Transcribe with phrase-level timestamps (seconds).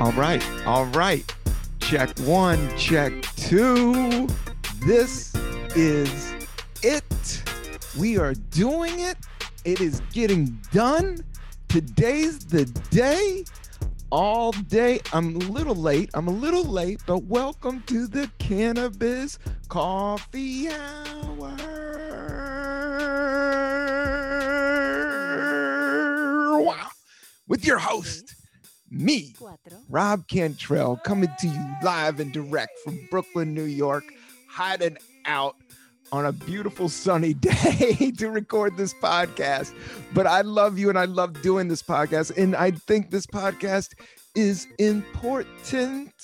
[0.00, 1.34] All right, all right.
[1.80, 4.26] Check one, check two.
[4.86, 5.34] This
[5.76, 6.34] is
[6.82, 7.42] it.
[7.98, 9.18] We are doing it.
[9.64, 11.18] It is getting done.
[11.68, 13.44] Today's the day.
[14.10, 15.00] All day.
[15.12, 16.10] I'm a little late.
[16.14, 19.38] I'm a little late, but welcome to the Cannabis
[19.68, 21.61] Coffee Hour.
[27.52, 28.34] With your host,
[28.90, 29.34] me,
[29.90, 34.04] Rob Cantrell, coming to you live and direct from Brooklyn, New York,
[34.48, 35.56] hiding out
[36.12, 39.74] on a beautiful sunny day to record this podcast.
[40.14, 42.34] But I love you and I love doing this podcast.
[42.38, 43.90] And I think this podcast
[44.34, 46.14] is important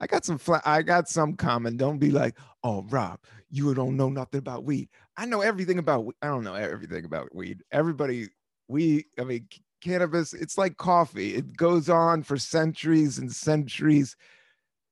[0.00, 1.77] I got some fla- I got some common.
[1.77, 3.19] Don't be like, oh Rob,
[3.50, 4.91] you don't know nothing about weed.
[5.16, 6.06] I know everything about.
[6.22, 7.65] I don't know everything about weed.
[7.72, 8.28] Everybody,
[8.69, 9.06] we.
[9.19, 9.48] I mean,
[9.81, 10.33] cannabis.
[10.33, 11.35] It's like coffee.
[11.35, 14.17] It goes on for centuries and centuries,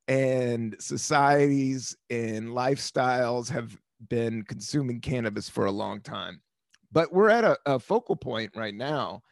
[0.07, 3.77] and societies and lifestyles have
[4.09, 6.41] been consuming cannabis for a long time
[6.93, 9.23] but we're at a, a focal point right now.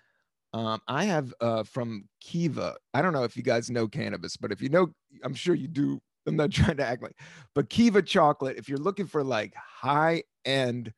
[0.53, 2.77] Um, I have uh, from Kiva.
[2.95, 4.89] I don't know if you guys know cannabis, but if you know,
[5.23, 6.01] I'm sure you do.
[6.27, 7.17] I'm not trying to act like,
[7.55, 8.57] but Kiva chocolate.
[8.57, 10.93] If you're looking for like high end,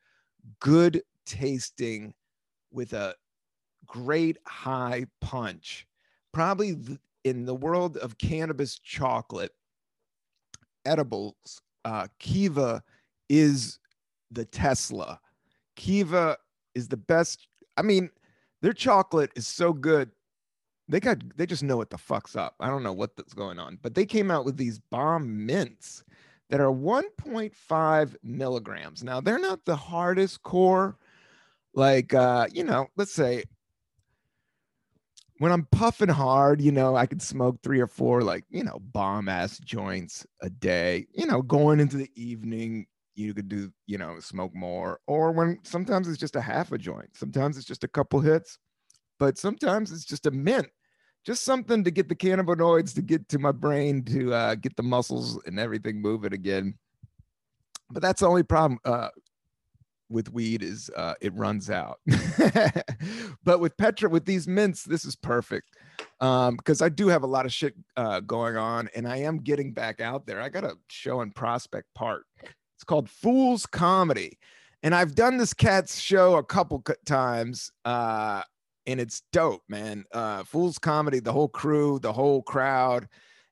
[0.61, 2.15] good tasting,
[2.71, 3.15] with a
[3.89, 5.87] great high punch,
[6.33, 6.77] probably
[7.25, 9.53] in the world of cannabis chocolate
[10.85, 12.83] edibles, uh, Kiva
[13.29, 13.79] is
[14.31, 15.21] the Tesla.
[15.77, 16.37] Kiva
[16.75, 17.49] is the best.
[17.77, 18.11] I mean,
[18.63, 20.11] their chocolate is so good.
[20.89, 22.55] They got they just know what the fuck's up.
[22.61, 26.03] I don't know what's going on, but they came out with these bomb mints
[26.49, 29.05] that are 1.5 milligrams.
[29.05, 30.97] Now they're not the hardest core,
[31.75, 33.45] like uh, you know, let's say
[35.39, 38.79] when I'm puffing hard, you know, I could smoke three or four like, you know,
[38.81, 43.99] bomb ass joints a day, you know, going into the evening, you could do, you
[43.99, 45.01] know, smoke more.
[45.07, 48.59] Or when sometimes it's just a half a joint, sometimes it's just a couple hits,
[49.19, 50.69] but sometimes it's just a mint,
[51.25, 54.83] just something to get the cannabinoids to get to my brain to uh, get the
[54.83, 56.75] muscles and everything moving again.
[57.91, 59.09] But that's the only problem uh,
[60.11, 62.01] with weed is uh, it runs out.
[63.45, 65.77] but with Petra, with these mints, this is perfect
[66.19, 69.39] because um, I do have a lot of shit uh, going on, and I am
[69.39, 70.41] getting back out there.
[70.41, 72.25] I got a show in Prospect Park.
[72.77, 74.39] It's called Fool's Comedy,
[74.83, 78.43] and I've done this cat's show a couple times, uh,
[78.87, 80.05] and it's dope, man.
[80.13, 83.09] Uh, Fool's Comedy, the whole crew, the whole crowd,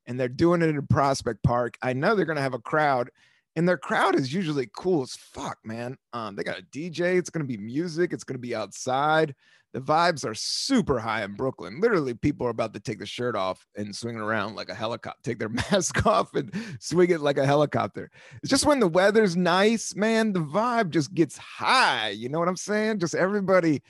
[0.06, 1.76] and they're doing it in Prospect Park.
[1.82, 3.10] I know they're gonna have a crowd
[3.56, 5.96] and their crowd is usually cool as fuck, man.
[6.12, 7.16] Um, they got a DJ.
[7.16, 8.12] It's gonna be music.
[8.12, 9.34] It's gonna be outside.
[9.72, 11.80] the vibes are super high in Brooklyn.
[11.80, 14.74] Literally, people are about to take the shirt off and swing it around like a
[14.74, 16.50] helicopter, take their mask off and
[16.80, 18.10] swing it like a helicopter.
[18.42, 22.10] It's just when the weather's nice, man, the vibe just gets high.
[22.10, 23.00] You know what I'm saying?
[23.00, 23.82] Just everybody,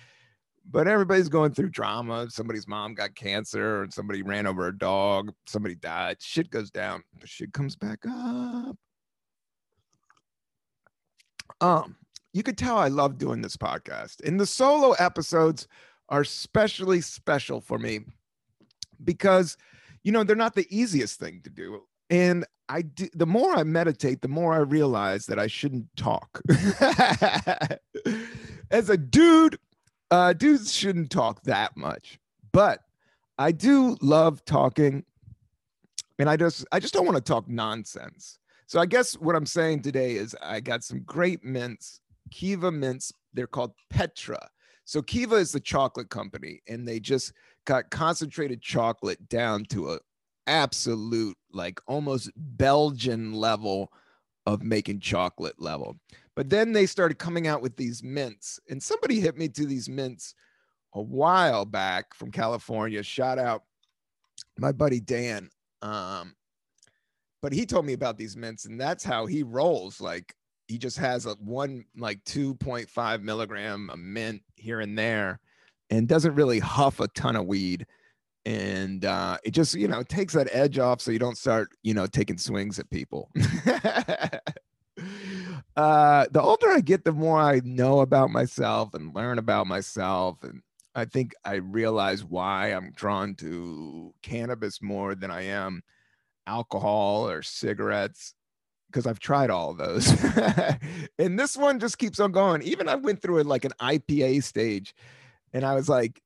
[0.69, 2.31] but everybody's going through drama.
[2.31, 6.17] Somebody's mom got cancer, and somebody ran over a dog, somebody died.
[6.21, 8.77] Shit goes down, shit comes back up.
[11.61, 11.97] Um,
[12.33, 14.23] you could tell I love doing this podcast.
[14.27, 15.67] And the solo episodes
[16.09, 18.01] are especially special for me
[19.03, 19.57] because,
[20.05, 21.83] you know, they're not the easiest thing to do.
[22.11, 26.41] And I do, the more I meditate, the more I realize that I shouldn't talk.
[28.71, 29.59] As a dude,
[30.11, 32.19] uh, dudes shouldn't talk that much,
[32.53, 32.81] but
[33.39, 35.05] I do love talking,
[36.19, 38.39] and I just I just don't want to talk nonsense.
[38.67, 43.13] So I guess what I'm saying today is I got some great mints Kiva mints.
[43.33, 44.49] They're called Petra.
[44.85, 47.33] So Kiva is the chocolate company, and they just
[47.65, 49.99] got concentrated chocolate down to a
[50.47, 53.91] absolute, like almost Belgian level
[54.47, 55.97] of making chocolate level.
[56.37, 59.89] But then they started coming out with these mints, and somebody hit me to these
[59.89, 60.35] mints
[60.95, 63.03] a while back from California.
[63.03, 63.65] Shout out
[64.57, 65.51] my buddy Dan.
[65.83, 66.35] Um,
[67.47, 70.01] but he told me about these mints, and that's how he rolls.
[70.01, 70.35] Like
[70.67, 75.39] he just has a one like 2.5 milligram a mint here and there
[75.89, 77.87] and doesn't really huff a ton of weed
[78.47, 81.95] and uh, it just you know takes that edge off so you don't start you
[81.95, 83.31] know taking swings at people
[85.77, 90.43] uh, the older i get the more i know about myself and learn about myself
[90.43, 90.63] and
[90.97, 95.81] i think i realize why i'm drawn to cannabis more than i am
[96.47, 98.35] alcohol or cigarettes
[98.87, 100.09] because I've tried all those.
[101.19, 102.63] and this one just keeps on going.
[102.63, 104.95] Even I went through it like an IPA stage
[105.53, 106.23] and I was like,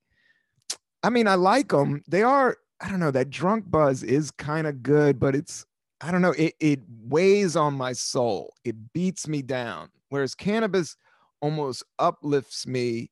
[1.03, 2.03] I mean, I like them.
[2.09, 5.65] They are, I don't know, that drunk buzz is kind of good, but it's,
[6.01, 8.55] I don't know, it, it weighs on my soul.
[8.65, 9.89] It beats me down.
[10.09, 10.97] Whereas cannabis
[11.41, 13.11] almost uplifts me.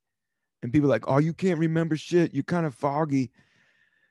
[0.62, 2.34] And people like, oh, you can't remember shit.
[2.34, 3.30] You're kind of foggy.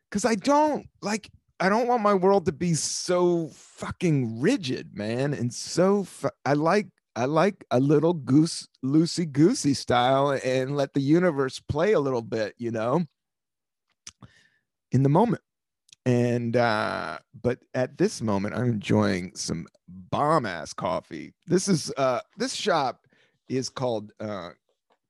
[0.10, 1.30] Cause I don't like
[1.60, 6.54] I don't want my world to be so fucking rigid, man, and so fu- I
[6.54, 12.00] like I like a little goose loosey goosey style and let the universe play a
[12.00, 13.06] little bit, you know,
[14.92, 15.42] in the moment.
[16.06, 21.34] And uh, but at this moment, I'm enjoying some bomb ass coffee.
[21.48, 23.08] This is uh this shop
[23.50, 24.52] is called uh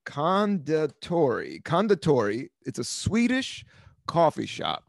[0.06, 1.62] Konditori.
[1.64, 2.48] Konditori.
[2.66, 3.66] It's a Swedish
[4.08, 4.87] coffee shop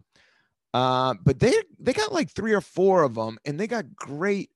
[0.75, 4.51] uh, but they they got like three or four of them, and they got great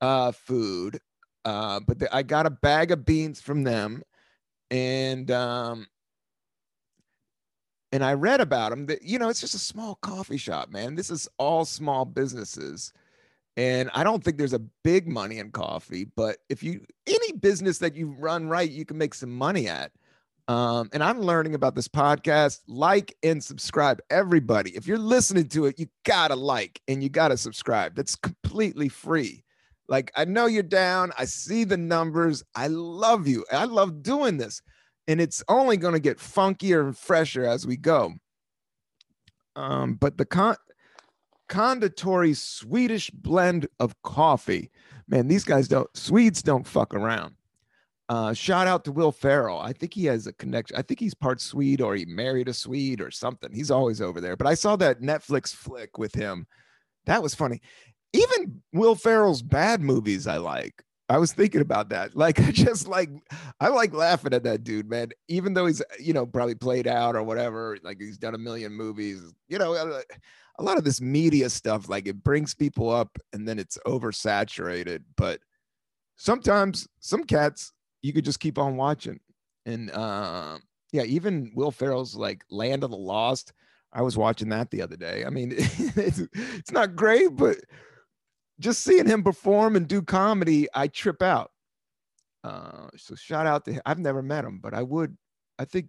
[0.00, 1.00] uh, food.
[1.44, 4.02] Uh, but they, I got a bag of beans from them,
[4.70, 5.86] and um,
[7.92, 8.86] and I read about them.
[8.86, 10.94] That you know, it's just a small coffee shop, man.
[10.94, 12.92] This is all small businesses,
[13.58, 16.04] and I don't think there's a big money in coffee.
[16.16, 19.92] But if you any business that you run right, you can make some money at.
[20.46, 22.60] Um, and I'm learning about this podcast.
[22.68, 24.70] Like and subscribe, everybody.
[24.72, 27.94] If you're listening to it, you gotta like and you gotta subscribe.
[27.94, 29.44] That's completely free.
[29.88, 31.12] Like, I know you're down.
[31.18, 32.42] I see the numbers.
[32.54, 33.44] I love you.
[33.52, 34.62] I love doing this.
[35.06, 38.14] And it's only going to get funkier and fresher as we go.
[39.56, 40.56] Um, but the con-
[41.50, 44.70] Konditori Swedish blend of coffee,
[45.06, 47.34] man, these guys don't, Swedes don't fuck around.
[48.08, 49.58] Uh, shout out to Will Ferrell.
[49.58, 50.76] I think he has a connection.
[50.76, 53.50] I think he's part Swede or he married a Swede or something.
[53.52, 54.36] He's always over there.
[54.36, 56.46] But I saw that Netflix flick with him.
[57.06, 57.60] That was funny.
[58.12, 60.82] Even Will Ferrell's bad movies, I like.
[61.08, 62.14] I was thinking about that.
[62.16, 63.10] Like, I just like,
[63.60, 65.08] I like laughing at that dude, man.
[65.28, 68.72] Even though he's, you know, probably played out or whatever, like he's done a million
[68.72, 70.02] movies, you know, uh,
[70.58, 75.02] a lot of this media stuff, like it brings people up and then it's oversaturated.
[75.16, 75.40] But
[76.16, 77.72] sometimes some cats
[78.04, 79.18] you could just keep on watching.
[79.64, 80.58] And uh,
[80.92, 83.54] yeah, even Will Ferrell's like Land of the Lost.
[83.94, 85.24] I was watching that the other day.
[85.24, 87.56] I mean, it's, it's not great, but
[88.60, 91.52] just seeing him perform and do comedy, I trip out.
[92.44, 93.82] Uh, so shout out to him.
[93.86, 95.16] I've never met him, but I would.
[95.58, 95.86] I think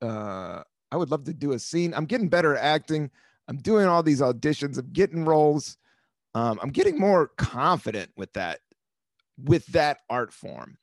[0.00, 1.94] uh, I would love to do a scene.
[1.94, 3.12] I'm getting better at acting.
[3.46, 4.76] I'm doing all these auditions.
[4.76, 5.76] I'm getting roles.
[6.34, 8.58] Um, I'm getting more confident with that,
[9.38, 10.78] with that art form.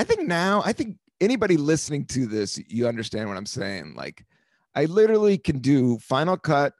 [0.00, 3.92] I think now, I think anybody listening to this, you understand what I'm saying.
[3.94, 4.24] Like,
[4.74, 6.72] I literally can do Final Cut.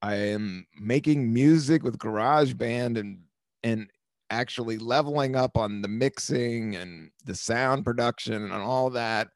[0.00, 3.18] I am making music with GarageBand and
[3.62, 3.90] and
[4.30, 9.28] actually leveling up on the mixing and the sound production and all that.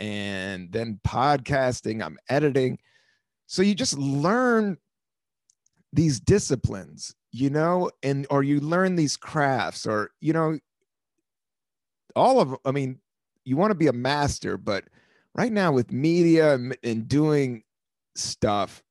[0.00, 2.78] and then podcasting, I'm editing.
[3.46, 4.78] So you just learn
[5.92, 10.58] these disciplines, you know, and or you learn these crafts, or you know,
[12.18, 12.98] all of I mean,
[13.44, 14.84] you want to be a master, but
[15.34, 17.62] right now with media and, doing
[18.14, 18.82] stuff,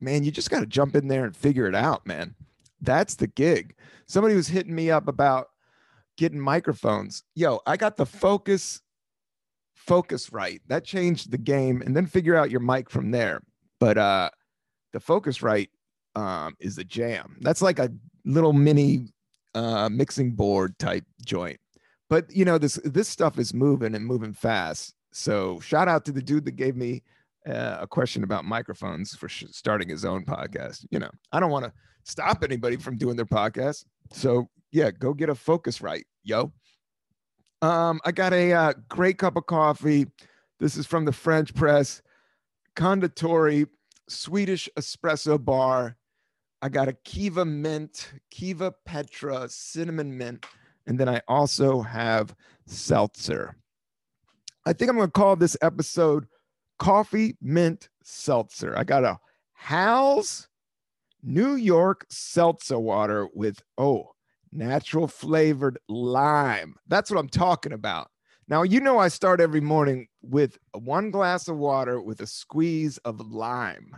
[0.00, 2.34] man, you just got to jump in there and figure it out, man.
[2.80, 3.74] That's the gig.
[4.06, 5.48] Somebody was hitting me up about
[6.16, 7.22] getting microphones.
[7.34, 8.80] Yo, I got the focus
[9.86, 10.60] Focusrite.
[10.66, 13.40] That changed the game and then figure out your mic from there.
[13.78, 14.30] But uh
[14.92, 15.68] the Focusrite
[16.14, 17.36] um is the jam.
[17.40, 17.90] That's like a
[18.24, 19.08] little mini
[19.54, 21.60] uh mixing board type joint.
[22.08, 24.94] But you know this this stuff is moving and moving fast.
[25.12, 27.02] So shout out to the dude that gave me
[27.46, 30.86] uh, a question about microphones for sh- starting his own podcast.
[30.90, 31.72] You know, I don't want to
[32.04, 33.84] stop anybody from doing their podcast.
[34.12, 36.52] So yeah, go get a Focusrite yo.
[37.62, 40.06] Um, I got a uh, great cup of coffee.
[40.60, 42.02] This is from the French press,
[42.76, 43.66] Konditori
[44.08, 45.96] Swedish espresso bar.
[46.62, 50.44] I got a Kiva mint, Kiva Petra cinnamon mint,
[50.86, 52.34] and then I also have
[52.66, 53.56] seltzer.
[54.64, 56.26] I think I'm going to call this episode
[56.78, 58.76] Coffee Mint Seltzer.
[58.76, 59.18] I got a
[59.52, 60.48] Hal's
[61.22, 64.10] New York seltzer water with, oh,
[64.52, 66.76] natural flavored lime.
[66.88, 68.10] That's what I'm talking about.
[68.48, 72.98] Now, you know, I start every morning with one glass of water with a squeeze
[72.98, 73.96] of lime.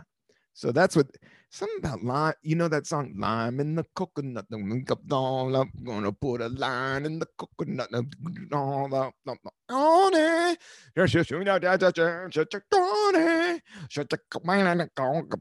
[0.59, 1.07] So that's what
[1.51, 2.33] something about lime.
[2.41, 4.45] You know that song, Lime in the Coconut.
[4.51, 4.83] I'm
[5.85, 7.87] gonna put a line in the coconut.
[7.93, 9.13] On it.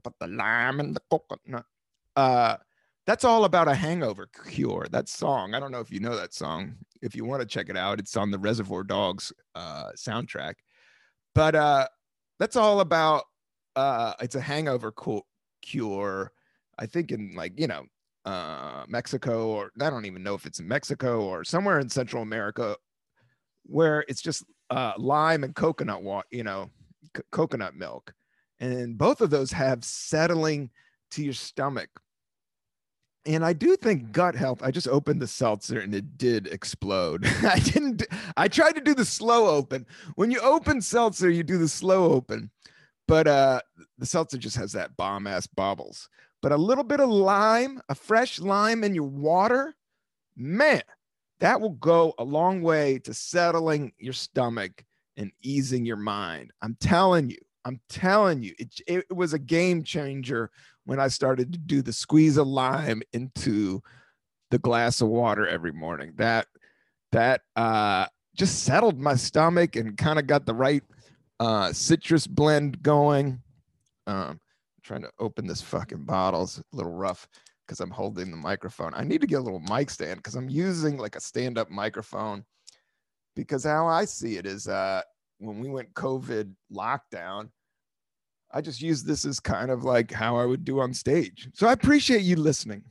[0.05, 1.65] Put the lime in the coconut.
[2.15, 2.57] Uh,
[3.05, 4.87] that's all about a hangover cure.
[4.89, 5.53] That song.
[5.53, 6.77] I don't know if you know that song.
[7.03, 10.55] If you want to check it out, it's on the Reservoir Dogs uh, soundtrack.
[11.35, 11.89] But uh,
[12.39, 13.25] that's all about.
[13.79, 15.23] Uh, it's a hangover cu-
[15.63, 16.33] cure.
[16.81, 17.85] I think in like you know
[18.25, 22.23] uh, Mexico, or I don't even know if it's in Mexico or somewhere in Central
[22.23, 22.77] America,
[23.67, 26.27] where it's just uh, lime and coconut water.
[26.33, 26.71] You know,
[27.17, 28.13] c- coconut milk,
[28.59, 30.71] and both of those have settling
[31.13, 31.89] to your stomach
[33.27, 34.63] and I do think gut health.
[34.63, 37.27] I just opened the seltzer and it did explode.
[37.45, 38.07] I didn't.
[38.37, 39.87] I tried to do the slow open.
[40.15, 42.51] When you open seltzer, you do the slow open,
[43.09, 43.61] but uh,
[43.97, 46.09] the seltzer just has that bomb ass bubbles.
[46.41, 49.75] But a little bit of lime, a fresh lime in your water,
[50.37, 50.83] man,
[51.41, 54.85] that will go a long way to settling your stomach
[55.17, 56.53] and easing your mind.
[56.63, 57.39] I'm telling you.
[57.65, 60.51] I'm telling you, it, it was a game changer
[60.87, 63.83] when I started to do the squeeze of lime into
[64.51, 66.13] the glass of water every morning.
[66.17, 66.47] That
[67.13, 70.83] that uh, just settled my stomach and kind of got the right
[71.41, 73.41] uh, citrus blend going.
[74.07, 74.41] Um,
[74.83, 76.45] trying to open this fucking bottle.
[76.45, 77.29] It's a little rough
[77.67, 78.95] because I'm holding the microphone.
[78.95, 82.45] I need to get a little mic stand because I'm using like a stand-up microphone.
[83.37, 85.03] Because how I see it is uh,
[85.39, 87.51] when we went COVID lockdown,
[88.51, 91.51] I just use this as kind of like how I would do on stage.
[91.53, 92.83] So I appreciate you listening.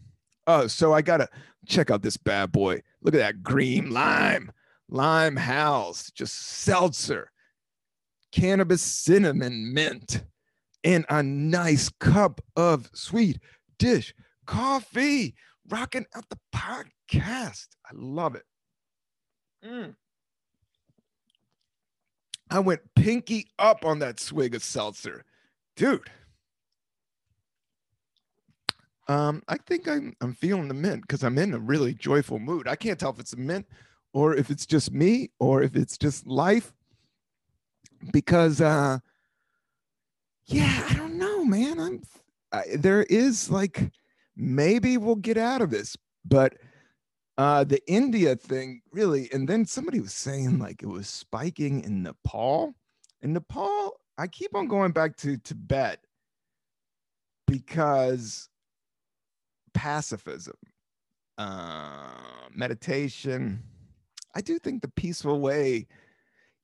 [0.46, 1.28] Oh, so I gotta
[1.66, 2.82] check out this bad boy.
[3.02, 4.52] Look at that green lime,
[4.88, 7.32] lime house, just seltzer,
[8.32, 10.24] cannabis cinnamon mint,
[10.84, 13.40] and a nice cup of sweet
[13.78, 14.14] dish
[14.46, 15.36] coffee.
[15.70, 17.68] Rocking out the podcast.
[17.86, 18.44] I love it.
[19.66, 19.96] Mm.
[22.50, 25.26] I went pinky up on that swig of seltzer
[25.76, 26.10] dude.
[29.08, 32.68] Um, I think I'm I'm feeling the mint because I'm in a really joyful mood.
[32.68, 33.66] I can't tell if it's a mint
[34.14, 36.74] or if it's just me or if it's just life.
[38.12, 39.00] Because uh
[40.46, 41.80] yeah, I don't know, man.
[41.80, 42.02] I'm
[42.52, 43.92] I, there is like
[44.36, 46.56] maybe we'll get out of this, but
[47.38, 52.04] uh the India thing really, and then somebody was saying like it was spiking in
[52.04, 52.74] Nepal.
[53.22, 56.00] In Nepal, I keep on going back to Tibet
[57.48, 58.50] because
[59.74, 60.56] pacifism,
[61.38, 63.64] uh, meditation.
[64.36, 65.88] I do think the peaceful way.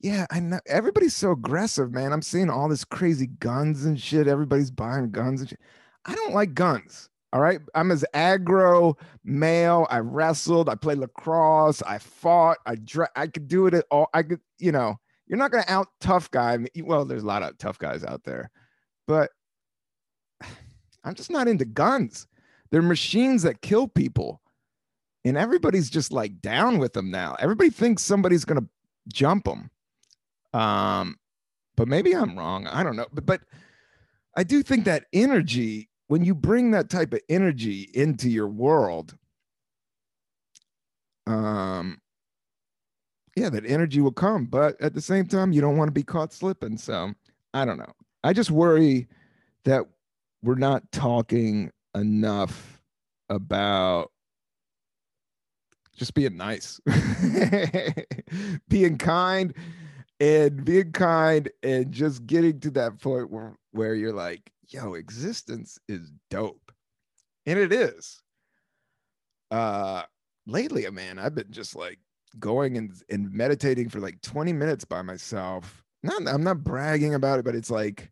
[0.03, 2.11] Yeah, I know everybody's so aggressive, man.
[2.11, 4.27] I'm seeing all this crazy guns and shit.
[4.27, 5.61] Everybody's buying guns and shit.
[6.05, 7.09] I don't like guns.
[7.31, 7.61] All right.
[7.73, 9.87] I'm as aggro male.
[9.89, 10.67] I wrestled.
[10.67, 11.81] I played lacrosse.
[11.83, 12.57] I fought.
[12.65, 12.75] I
[13.15, 14.09] I could do it at all.
[14.13, 16.57] I could, you know, you're not going to out tough guy.
[16.83, 18.51] Well, there's a lot of tough guys out there,
[19.07, 19.31] but
[21.05, 22.27] I'm just not into guns.
[22.71, 24.41] They're machines that kill people.
[25.23, 27.37] And everybody's just like down with them now.
[27.39, 28.67] Everybody thinks somebody's going to
[29.07, 29.69] jump them.
[30.53, 31.17] Um,
[31.75, 32.67] but maybe I'm wrong.
[32.67, 33.07] I don't know.
[33.11, 33.41] But but
[34.35, 39.15] I do think that energy, when you bring that type of energy into your world,
[41.27, 41.99] um,
[43.35, 44.45] yeah, that energy will come.
[44.45, 46.77] But at the same time, you don't want to be caught slipping.
[46.77, 47.13] So
[47.53, 47.93] I don't know.
[48.23, 49.07] I just worry
[49.65, 49.85] that
[50.43, 52.81] we're not talking enough
[53.29, 54.11] about
[55.95, 56.81] just being nice,
[58.67, 59.53] being kind,
[60.23, 65.77] and being kind, and just getting to that point where, where you're like, yo, existence
[65.89, 66.71] is dope.
[67.45, 68.21] And it is.
[69.51, 70.03] Uh
[70.47, 71.99] lately, a man, I've been just like
[72.39, 75.83] going and, and meditating for like 20 minutes by myself.
[76.03, 78.09] Not I'm not bragging about it, but it's like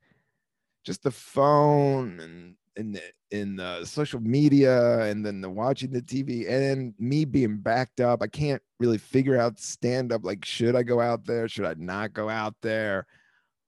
[0.84, 3.01] just the phone and in the,
[3.32, 8.00] in the social media and then the watching the TV and then me being backed
[8.01, 8.22] up.
[8.22, 10.24] I can't really figure out stand up.
[10.24, 11.48] Like, should I go out there?
[11.48, 13.06] Should I not go out there?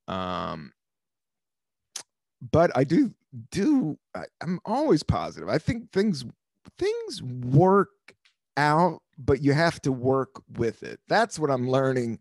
[0.08, 0.72] Um,
[2.52, 3.14] but I do
[3.52, 3.98] do.
[4.16, 5.50] I, I'm always positive.
[5.50, 6.26] I think things
[6.78, 7.90] things work
[8.58, 11.00] out, but you have to work with it.
[11.08, 12.20] That's what I'm learning.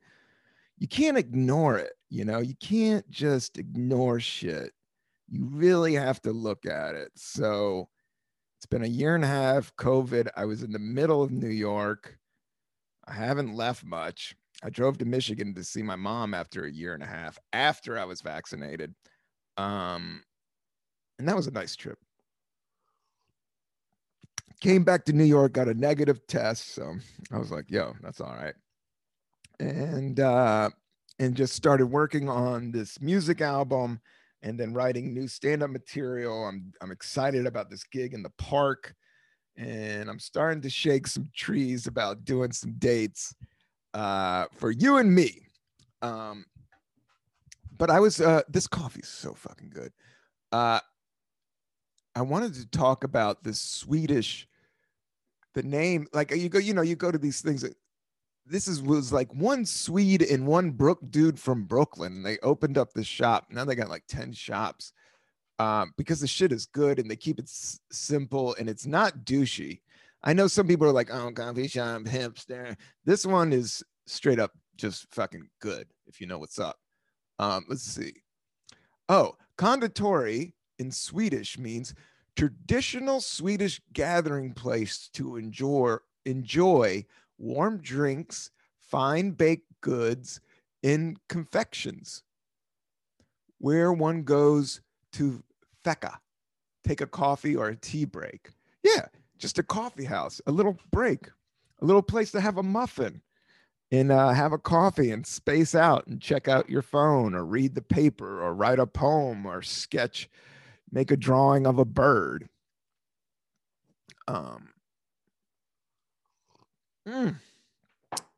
[0.78, 1.92] You can't ignore it.
[2.08, 4.72] You know, you can't just ignore shit
[5.32, 7.10] you really have to look at it.
[7.16, 7.88] So
[8.58, 10.28] it's been a year and a half, COVID.
[10.36, 12.18] I was in the middle of New York.
[13.08, 14.36] I haven't left much.
[14.62, 17.98] I drove to Michigan to see my mom after a year and a half after
[17.98, 18.94] I was vaccinated.
[19.56, 20.22] Um,
[21.18, 21.98] and that was a nice trip.
[24.60, 26.74] Came back to New York, got a negative test.
[26.74, 26.94] So
[27.32, 28.54] I was like, yo, that's all right.
[29.58, 30.68] And uh,
[31.18, 34.00] and just started working on this music album
[34.42, 36.44] and then writing new stand-up material.
[36.44, 38.94] I'm I'm excited about this gig in the park,
[39.56, 43.34] and I'm starting to shake some trees about doing some dates
[43.94, 45.46] uh, for you and me.
[46.00, 46.44] Um,
[47.78, 49.92] but I was uh, this coffee's so fucking good.
[50.50, 50.80] Uh,
[52.14, 54.46] I wanted to talk about this Swedish,
[55.54, 57.64] the name like you go, you know, you go to these things
[58.46, 62.16] this is was like one Swede and one Brook dude from Brooklyn.
[62.16, 63.46] And they opened up the shop.
[63.50, 64.92] Now they got like 10 shops
[65.58, 69.24] um, because the shit is good and they keep it s- simple and it's not
[69.24, 69.80] douchey.
[70.24, 72.76] I know some people are like, oh, coffee shop, hipster.
[73.04, 76.76] This one is straight up just fucking good if you know what's up.
[77.38, 78.12] Um, let's see.
[79.08, 81.94] Oh, konditori in Swedish means
[82.36, 87.04] traditional Swedish gathering place to enjoy enjoy
[87.42, 90.40] warm drinks, fine baked goods,
[90.82, 92.22] in confections,
[93.58, 94.80] where one goes
[95.12, 95.42] to
[95.84, 96.18] fika,
[96.84, 98.50] take a coffee or a tea break.
[98.82, 99.06] Yeah,
[99.38, 101.28] just a coffee house, a little break,
[101.80, 103.22] a little place to have a muffin
[103.90, 107.74] and uh, have a coffee and space out and check out your phone or read
[107.74, 110.30] the paper or write a poem or sketch,
[110.90, 112.48] make a drawing of a bird.
[114.26, 114.70] Um,
[117.08, 117.36] Mm.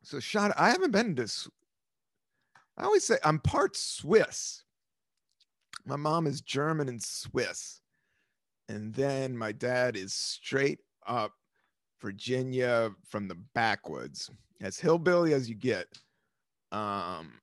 [0.02, 0.52] So shot.
[0.56, 1.28] I haven't been to.
[2.76, 4.62] I always say I'm part Swiss.
[5.86, 7.80] My mom is German and Swiss,
[8.68, 11.32] and then my dad is straight up
[12.00, 15.86] Virginia from the backwoods, as hillbilly as you get.
[16.72, 17.34] Um,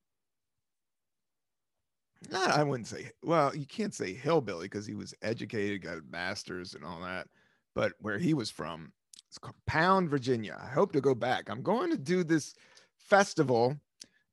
[2.29, 3.11] not I wouldn't say.
[3.23, 7.27] Well, you can't say hillbilly because he was educated, got a master's and all that.
[7.73, 8.91] But where he was from,
[9.31, 10.59] it's called Pound, Virginia.
[10.61, 11.49] I hope to go back.
[11.49, 12.53] I'm going to do this
[12.97, 13.77] festival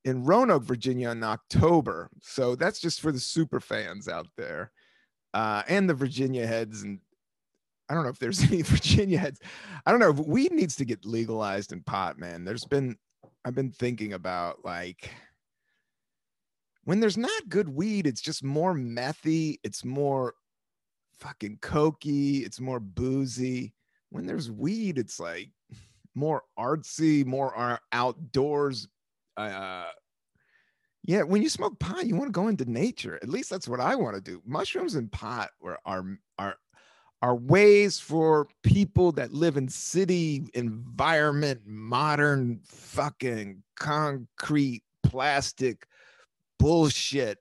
[0.05, 2.11] in Roanoke, Virginia in October.
[2.21, 4.73] So that's just for the super fans out there
[5.35, 6.83] uh, and the Virginia heads.
[6.83, 6.99] And
[7.89, 9.39] I don't know if there's any Virginia heads.
[9.87, 10.11] I don't know.
[10.11, 12.45] If weed needs to get legalized in pot, man.
[12.45, 12.97] There's been,
[13.45, 15.13] I've been thinking about like,
[16.83, 19.59] when there's not good weed, it's just more methy.
[19.63, 20.35] It's more
[21.21, 22.45] fucking cokey.
[22.45, 23.75] It's more boozy
[24.11, 25.51] when there's weed, it's like
[26.14, 28.88] more artsy, more outdoors.
[29.37, 29.85] Uh,
[31.05, 33.18] yeah, when you smoke pot, you want to go into nature.
[33.23, 34.42] At least that's what I want to do.
[34.44, 36.05] Mushrooms and pot are are
[36.38, 36.57] are
[37.23, 45.87] are ways for people that live in city environment, modern fucking concrete plastic
[46.59, 47.38] bullshit.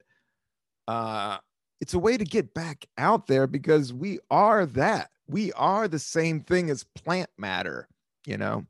[0.88, 1.38] Uh,
[1.82, 6.00] it's a way to get back out there because we are that we are the
[6.00, 7.88] same thing as plant matter,
[8.26, 8.66] you know.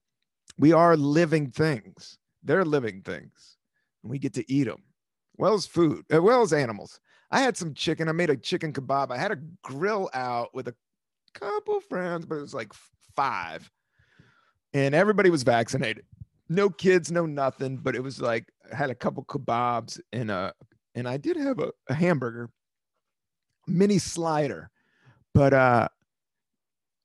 [0.57, 2.17] We are living things.
[2.43, 3.57] They're living things.
[4.03, 4.83] And we get to eat them.
[5.37, 6.99] Well as food, uh, well as animals.
[7.29, 8.09] I had some chicken.
[8.09, 9.11] I made a chicken kebab.
[9.11, 10.75] I had a grill out with a
[11.33, 12.73] couple friends, but it was like
[13.15, 13.69] five.
[14.73, 16.05] And everybody was vaccinated.
[16.49, 17.77] no kids, no nothing.
[17.77, 20.53] But it was like I had a couple kebabs and a
[20.95, 22.49] and I did have a, a hamburger,
[23.67, 24.71] mini slider,
[25.33, 25.87] but uh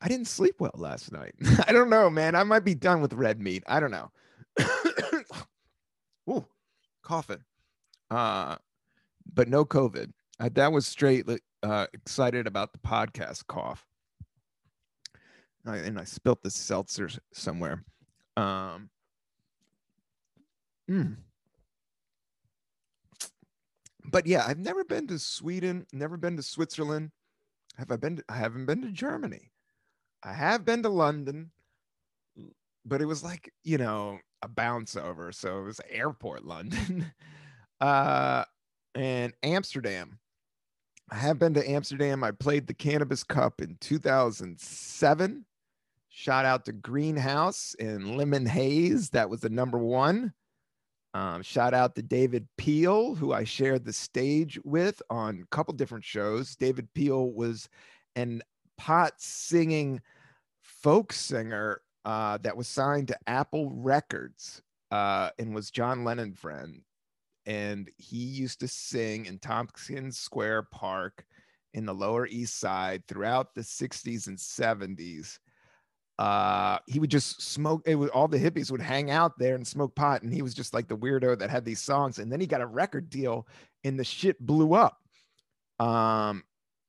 [0.02, 1.34] I didn't sleep well last night.
[1.66, 2.34] I don't know, man.
[2.34, 3.62] I might be done with red meat.
[3.68, 4.10] I don't know.
[6.28, 6.44] Ooh,
[7.02, 7.44] coughing.
[8.10, 8.56] Uh,
[9.32, 10.12] but no COVID.
[10.40, 11.26] Uh, that was straight
[11.62, 13.86] uh, excited about the podcast cough.
[15.64, 17.84] I, and I spilt the seltzer somewhere.
[18.36, 18.90] Um,
[20.90, 21.16] mm.
[24.04, 27.12] But yeah, I've never been to Sweden, never been to Switzerland.
[27.76, 28.16] Have I been?
[28.16, 29.51] To, I haven't been to Germany.
[30.22, 31.50] I have been to London,
[32.84, 35.32] but it was like, you know, a bounce over.
[35.32, 37.12] So it was airport London.
[37.80, 38.44] uh,
[38.94, 40.18] and Amsterdam.
[41.10, 42.24] I have been to Amsterdam.
[42.24, 45.44] I played the Cannabis Cup in 2007.
[46.08, 49.10] Shout out to Greenhouse and Lemon Haze.
[49.10, 50.32] That was the number one.
[51.14, 55.74] Um, shout out to David Peel, who I shared the stage with on a couple
[55.74, 56.56] different shows.
[56.56, 57.68] David Peel was
[58.16, 58.42] an
[58.78, 60.00] pot singing
[60.82, 66.82] folk singer uh, that was signed to Apple Records uh, and was John Lennon friend.
[67.46, 71.24] And he used to sing in Tompkins Square Park
[71.74, 75.38] in the Lower East Side throughout the 60s and 70s.
[76.18, 77.82] Uh, he would just smoke.
[77.86, 80.54] It was all the hippies would hang out there and smoke pot, and he was
[80.54, 82.18] just like the weirdo that had these songs.
[82.18, 83.48] And then he got a record deal,
[83.82, 84.98] and the shit blew up.
[85.80, 86.44] Um,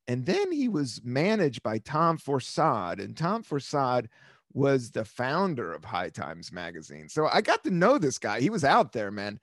[0.08, 4.10] and then he was managed by Tom Forcade, and Tom Forcade
[4.54, 7.10] was the founder of High Times magazine.
[7.10, 8.40] So I got to know this guy.
[8.40, 9.40] He was out there, man.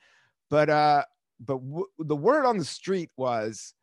[0.51, 1.05] But uh,
[1.40, 3.75] but w- the word on the street was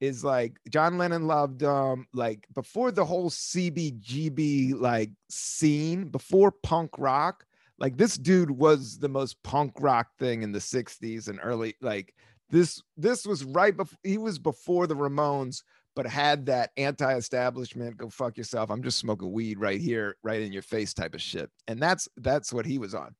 [0.00, 6.90] is like John Lennon loved um like before the whole CBGB like scene, before punk
[6.98, 7.44] rock,
[7.78, 12.14] like this dude was the most punk rock thing in the 60s and early like
[12.50, 15.62] this this was right before he was before the Ramones
[15.98, 20.52] but had that anti-establishment go fuck yourself i'm just smoking weed right here right in
[20.52, 23.12] your face type of shit and that's that's what he was on.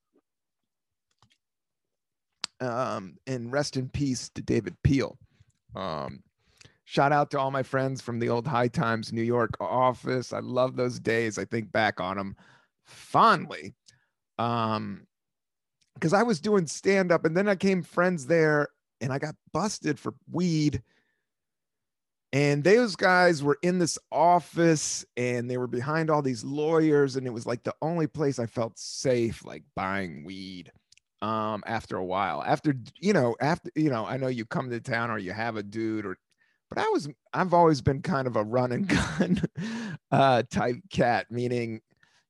[2.60, 5.18] Um and rest in peace to david peel.
[5.74, 6.22] Um
[6.84, 10.32] shout out to all my friends from the old high times new york office.
[10.32, 11.36] I love those days.
[11.36, 12.36] I think back on them
[12.84, 13.74] fondly.
[14.38, 15.04] Um
[15.94, 18.68] because i was doing stand up and then i came friends there
[19.00, 20.80] and i got busted for weed
[22.32, 27.26] and those guys were in this office and they were behind all these lawyers and
[27.26, 30.70] it was like the only place i felt safe like buying weed
[31.22, 32.42] um after a while.
[32.46, 35.56] After you know after you know i know you come to town or you have
[35.56, 36.16] a dude or
[36.68, 38.88] but i was i've always been kind of a run and
[39.18, 39.42] gun
[40.10, 41.80] uh type cat meaning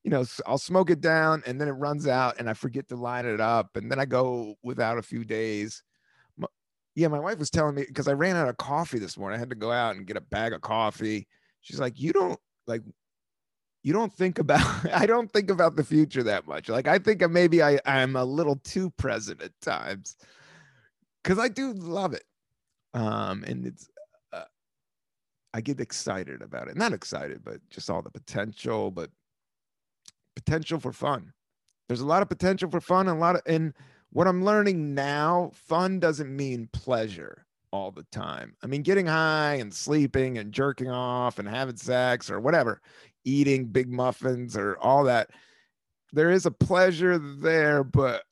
[0.04, 2.96] you know i'll smoke it down and then it runs out and i forget to
[2.96, 5.82] line it up and then i go without a few days
[6.98, 9.36] yeah, my wife was telling me because I ran out of coffee this morning.
[9.36, 11.28] I had to go out and get a bag of coffee.
[11.60, 12.82] She's like, you don't like,
[13.84, 16.68] you don't think about, I don't think about the future that much.
[16.68, 20.16] Like, I think maybe I, I'm a little too present at times
[21.22, 22.24] because I do love it.
[22.94, 23.88] Um, and it's,
[24.32, 24.42] uh,
[25.54, 26.76] I get excited about it.
[26.76, 29.10] Not excited, but just all the potential, but
[30.34, 31.32] potential for fun.
[31.86, 33.72] There's a lot of potential for fun, and a lot of, and,
[34.10, 38.54] what I'm learning now, fun doesn't mean pleasure all the time.
[38.62, 42.80] I mean, getting high and sleeping and jerking off and having sex or whatever,
[43.24, 45.30] eating big muffins or all that.
[46.12, 48.22] There is a pleasure there, but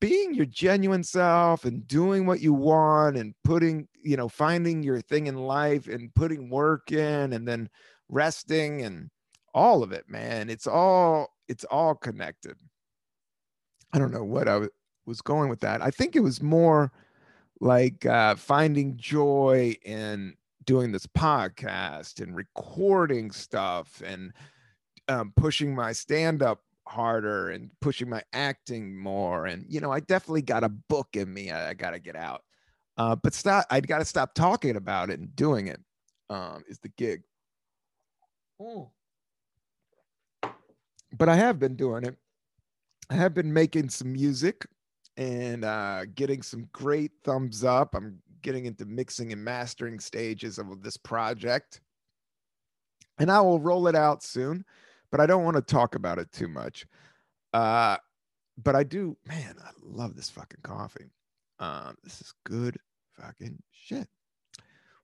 [0.00, 5.00] being your genuine self and doing what you want and putting, you know, finding your
[5.00, 7.68] thing in life and putting work in and then
[8.08, 9.10] resting and
[9.52, 10.48] all of it, man.
[10.48, 12.56] It's all it's all connected.
[13.92, 14.70] I don't know what I was
[15.22, 15.82] going with that.
[15.82, 16.92] I think it was more
[17.60, 24.32] like uh, finding joy in doing this podcast and recording stuff and
[25.08, 29.46] um, pushing my stand up harder and pushing my acting more.
[29.46, 31.50] And, you know, I definitely got a book in me.
[31.50, 32.42] I, I got to get out.
[32.96, 35.80] Uh, but stop, I got to stop talking about it and doing it
[36.30, 37.22] um, is the gig.
[38.60, 38.90] Oh.
[41.16, 42.16] But I have been doing it.
[43.10, 44.66] I have been making some music
[45.16, 47.94] and uh, getting some great thumbs up.
[47.94, 51.80] I'm getting into mixing and mastering stages of this project.
[53.18, 54.64] And I will roll it out soon,
[55.10, 56.86] but I don't want to talk about it too much.
[57.52, 57.96] Uh,
[58.62, 61.10] but I do, man, I love this fucking coffee.
[61.60, 62.76] Um, this is good
[63.12, 64.08] fucking shit.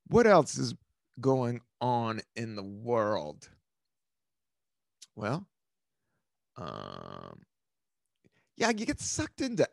[0.09, 0.75] What else is
[1.21, 3.49] going on in the world?
[5.15, 5.47] Well,
[6.57, 7.43] um,
[8.57, 9.69] yeah, you get sucked into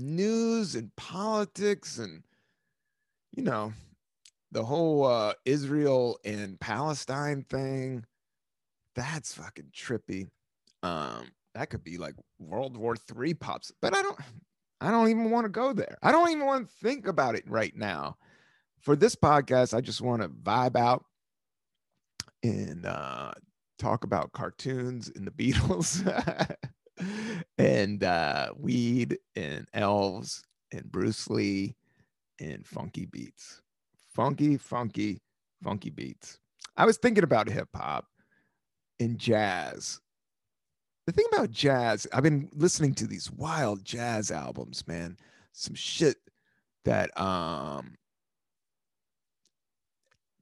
[0.00, 2.22] news and politics and
[3.32, 3.72] you know
[4.52, 8.04] the whole uh, Israel and Palestine thing.
[8.96, 10.28] That's fucking trippy.
[10.82, 14.18] Um, that could be like World War Three pops, but I don't.
[14.80, 15.98] I don't even want to go there.
[16.02, 18.16] I don't even want to think about it right now.
[18.80, 21.04] For this podcast, I just want to vibe out
[22.42, 23.32] and uh,
[23.78, 26.00] talk about cartoons and the Beatles
[27.58, 31.74] and uh, weed and elves and Bruce Lee
[32.40, 33.62] and funky beats.
[34.14, 35.20] Funky, funky,
[35.62, 36.38] funky beats.
[36.76, 38.06] I was thinking about hip hop
[38.98, 40.00] and jazz
[41.10, 45.16] the thing about jazz, I've been listening to these wild jazz albums, man.
[45.52, 46.18] Some shit
[46.84, 47.96] that um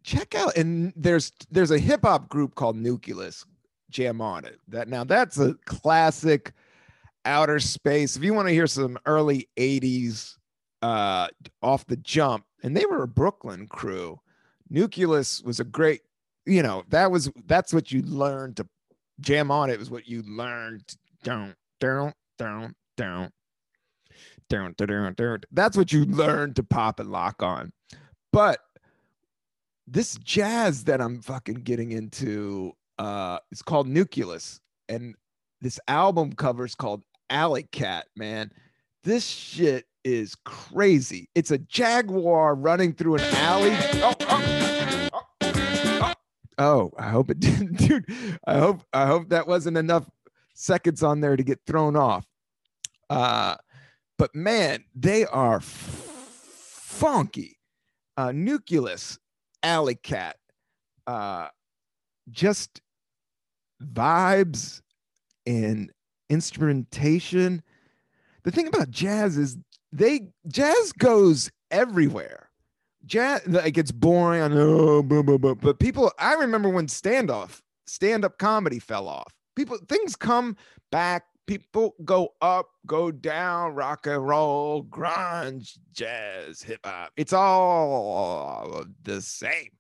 [0.05, 3.45] check out and there's there's a hip hop group called Newcleus
[3.91, 4.59] jam on it.
[4.69, 6.53] That now that's a classic
[7.25, 8.17] outer space.
[8.17, 10.35] If you want to hear some early 80s
[10.81, 11.29] uh
[11.63, 14.21] off the jump, and they were a Brooklyn crew.
[14.71, 16.03] Newcleus was a great,
[16.47, 18.67] you know, that was that's what you learned to
[19.21, 20.83] jam on it was what you learned.
[21.25, 23.33] Down, down, down, down,
[24.49, 24.75] down,
[25.15, 25.41] down.
[25.51, 27.73] That's what you learned to pop and lock on.
[28.33, 28.61] But
[29.87, 35.15] this jazz that I'm fucking getting into, uh, it's called Nucleus, and
[35.61, 38.07] this album cover is called Alley Cat.
[38.17, 38.51] Man,
[39.05, 41.29] this shit is crazy.
[41.35, 43.77] It's a jaguar running through an alley.
[44.03, 46.15] Oh, oh.
[46.61, 48.05] Oh, I hope it didn't, dude.
[48.47, 50.09] I hope I hope that wasn't enough
[50.55, 52.27] seconds on there to get thrown off.
[53.09, 53.57] Uh,
[54.19, 57.59] but man, they are f- funky.
[58.17, 59.17] Uh, Nucleus,
[59.63, 60.37] Alley Cat,
[61.07, 61.47] uh,
[62.33, 62.81] just
[63.83, 64.81] vibes
[65.47, 65.93] and
[66.29, 67.63] instrumentation.
[68.45, 69.57] The thing about jazz is
[69.93, 72.49] they jazz goes everywhere
[73.09, 74.43] jazz like it's boring.
[74.43, 75.55] I know, blah, blah, blah.
[75.55, 76.13] but people.
[76.19, 79.33] I remember when standoff, stand-up comedy fell off.
[79.57, 80.57] People, things come
[80.93, 81.25] back.
[81.47, 87.11] People go up, go down, rock and roll, grunge, jazz, hip hop.
[87.17, 89.71] It's all the same.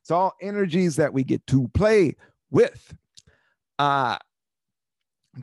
[0.00, 2.16] It's all energies that we get to play
[2.50, 2.92] with.
[3.78, 4.18] Uh,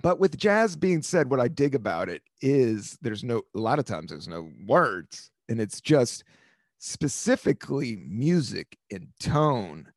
[0.02, 3.80] but with jazz being said, what I dig about it is there's no, a lot
[3.80, 6.24] of times there's no words and it's just
[6.78, 9.88] specifically music and tone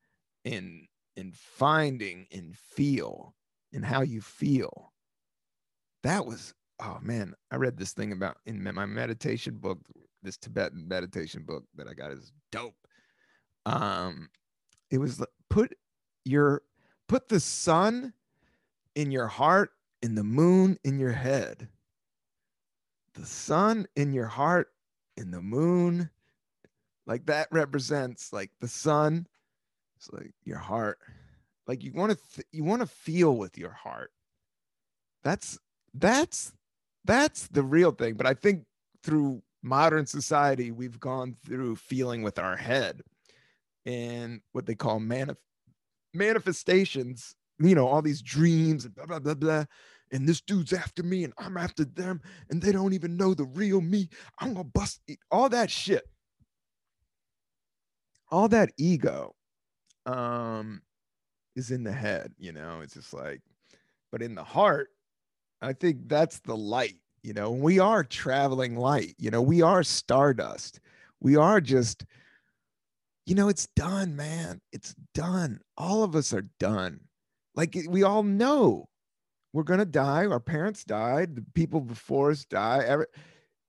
[0.44, 3.34] and and finding and feel
[3.72, 4.92] and how you feel.
[6.02, 9.78] That was oh man i read this thing about in my meditation book
[10.24, 12.74] this tibetan meditation book that i got is dope.
[13.64, 14.28] Um
[14.90, 15.72] it was put
[16.24, 16.62] your
[17.08, 18.12] put the sun
[18.94, 19.70] in your heart
[20.02, 21.68] in the moon in your head
[23.14, 24.68] the sun in your heart
[25.16, 26.10] in the moon
[27.06, 29.26] like that represents like the sun.
[29.96, 30.98] It's like your heart.
[31.66, 34.10] Like you want to th- you want to feel with your heart.
[35.22, 35.58] That's
[35.92, 36.52] that's
[37.04, 38.14] that's the real thing.
[38.14, 38.64] But I think
[39.02, 43.02] through modern society, we've gone through feeling with our head
[43.86, 45.36] and what they call manif-
[46.14, 49.64] manifestations, you know, all these dreams and blah, blah, blah, blah.
[50.12, 53.44] And this dude's after me and I'm after them and they don't even know the
[53.44, 54.08] real me.
[54.38, 56.04] I'm going to bust all that shit
[58.34, 59.32] all that ego
[60.06, 60.82] um
[61.54, 63.40] is in the head you know it's just like
[64.10, 64.88] but in the heart
[65.62, 69.82] i think that's the light you know we are traveling light you know we are
[69.82, 70.80] stardust
[71.20, 72.04] we are just
[73.24, 76.98] you know it's done man it's done all of us are done
[77.54, 78.88] like we all know
[79.52, 83.06] we're gonna die our parents died the people before us die every,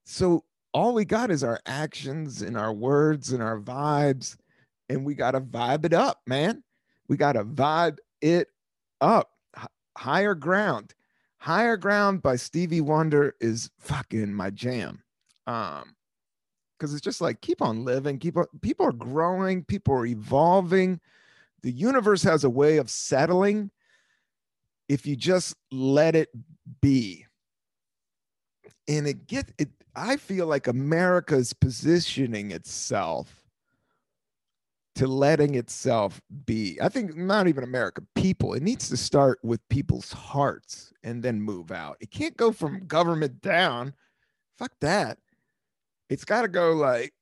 [0.05, 0.43] so
[0.73, 4.35] all we got is our actions and our words and our vibes
[4.89, 6.63] and we got to vibe it up, man.
[7.07, 8.49] We got to vibe it
[9.01, 9.31] up.
[9.57, 9.65] H-
[9.97, 10.93] higher ground.
[11.37, 15.03] Higher ground by Stevie Wonder is fucking my jam.
[15.47, 15.95] Um,
[16.77, 20.99] because it's just like keep on living, keep on people are growing, people are evolving.
[21.63, 23.71] The universe has a way of settling
[24.87, 26.29] if you just let it
[26.81, 27.25] be.
[28.87, 33.43] And it get it, I feel like America is positioning itself
[34.95, 36.77] to letting itself be.
[36.81, 38.53] I think not even America, people.
[38.53, 41.97] It needs to start with people's hearts and then move out.
[41.99, 43.93] It can't go from government down.
[44.57, 45.17] Fuck that.
[46.09, 47.13] It's got to go like,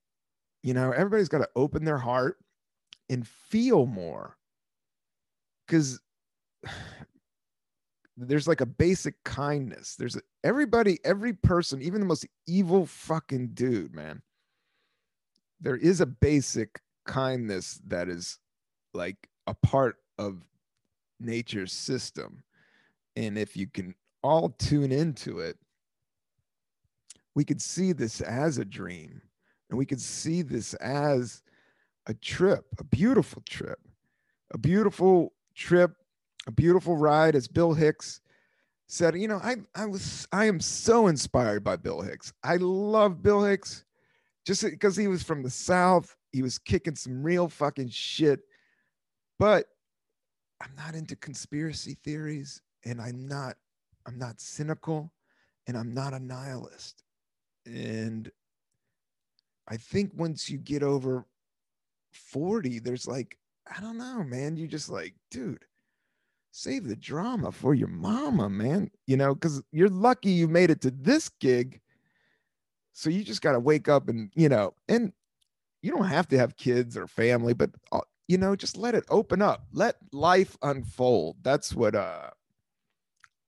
[0.61, 2.37] you know, everybody's got to open their heart
[3.09, 4.37] and feel more.
[5.65, 5.99] Because
[8.17, 9.95] there's like a basic kindness.
[9.95, 14.21] There's everybody, every person, even the most evil fucking dude, man.
[15.59, 18.39] There is a basic kindness that is
[18.93, 20.43] like a part of
[21.19, 22.43] nature's system.
[23.15, 25.57] And if you can all tune into it,
[27.35, 29.21] we could see this as a dream
[29.69, 31.41] and we could see this as
[32.05, 33.79] a trip, a beautiful trip,
[34.51, 35.95] a beautiful trip,
[36.47, 38.21] a beautiful ride, as Bill Hicks
[38.87, 39.15] said.
[39.15, 42.33] You know, I I was I am so inspired by Bill Hicks.
[42.43, 43.85] I love Bill Hicks
[44.45, 46.15] just because he was from the South.
[46.31, 48.41] He was kicking some real fucking shit.
[49.39, 49.65] But
[50.61, 53.55] I'm not into conspiracy theories and I'm not
[54.05, 55.11] I'm not cynical
[55.67, 57.03] and I'm not a nihilist.
[57.65, 58.29] And
[59.67, 61.25] I think once you get over
[62.11, 63.37] 40, there's like,
[63.73, 64.57] I don't know, man.
[64.57, 65.63] You just like, dude,
[66.55, 68.89] save the drama for your mama, man.
[69.07, 71.81] You know, because you're lucky you made it to this gig.
[72.93, 75.11] So you just got to wake up and, you know, and
[75.81, 79.03] you don't have to have kids or family, but, uh, you know, just let it
[79.09, 79.65] open up.
[79.73, 81.37] Let life unfold.
[81.41, 82.29] That's what uh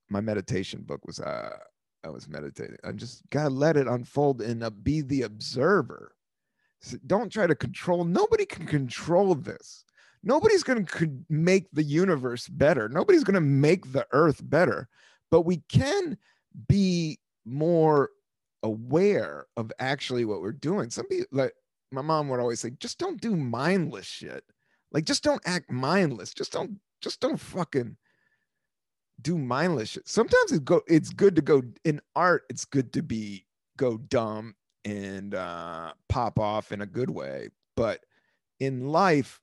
[0.09, 1.19] my meditation book was.
[1.19, 1.57] Uh,
[2.03, 2.77] I was meditating.
[2.83, 6.15] I just gotta let it unfold and uh, be the observer.
[6.81, 8.03] So don't try to control.
[8.03, 9.85] Nobody can control this.
[10.25, 12.89] Nobody's going to make the universe better.
[12.89, 14.89] Nobody's going to make the earth better.
[15.29, 16.17] But we can
[16.67, 18.09] be more
[18.63, 20.89] aware of actually what we're doing.
[20.89, 21.53] Some people, like
[21.91, 24.43] my mom would always say, just don't do mindless shit.
[24.91, 26.33] Like, just don't act mindless.
[26.33, 27.95] Just don't, just don't fucking
[29.21, 30.07] do mindless shit.
[30.07, 33.45] Sometimes it's go it's good to go in art, it's good to be
[33.77, 37.49] go dumb and uh pop off in a good way.
[37.75, 38.01] But
[38.59, 39.39] in life,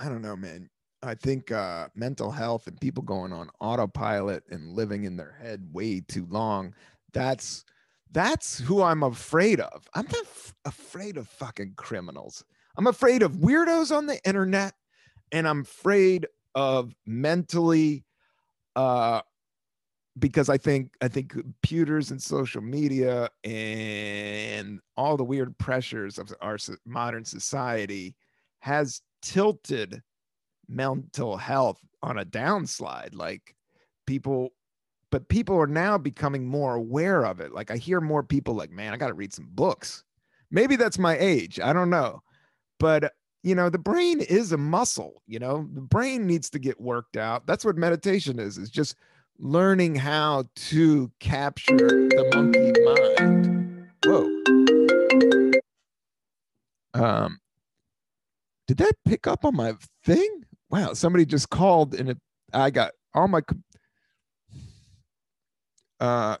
[0.00, 0.68] I don't know, man.
[1.02, 5.66] I think uh mental health and people going on autopilot and living in their head
[5.72, 6.74] way too long,
[7.12, 7.64] that's
[8.12, 9.86] that's who I'm afraid of.
[9.94, 12.44] I'm not f- afraid of fucking criminals.
[12.76, 14.74] I'm afraid of weirdos on the internet
[15.32, 18.04] and I'm afraid of mentally
[18.76, 19.20] uh
[20.18, 26.32] because I think I think computers and social media and all the weird pressures of
[26.40, 28.16] our modern society
[28.60, 30.02] has tilted
[30.68, 33.54] mental health on a downslide like
[34.06, 34.50] people
[35.10, 37.52] but people are now becoming more aware of it.
[37.52, 40.04] Like i hear more people like man i got to read some books.
[40.50, 42.22] Maybe that's my age i don't know.
[42.78, 45.68] But you know the brain is a muscle you know?
[45.74, 47.46] The brain needs to get worked out.
[47.46, 48.96] That's what meditation is is just
[49.38, 53.88] learning how to capture the monkey mind.
[54.04, 54.28] Whoa.
[56.94, 57.40] Um
[58.70, 62.18] did that pick up on my thing wow somebody just called and it,
[62.52, 63.40] i got all my
[66.00, 66.36] uh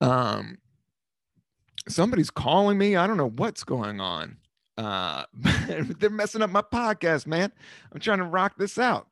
[0.00, 0.58] um
[1.88, 2.96] somebody's calling me.
[2.96, 4.38] I don't know what's going on.
[4.76, 5.24] Uh,
[5.98, 7.52] they're messing up my podcast, man.
[7.92, 9.08] I'm trying to rock this out.